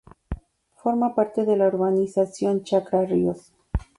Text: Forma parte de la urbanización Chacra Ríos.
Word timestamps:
Forma 0.77 1.13
parte 1.13 1.45
de 1.45 1.55
la 1.55 1.67
urbanización 1.67 2.63
Chacra 2.63 3.05
Ríos. 3.05 3.53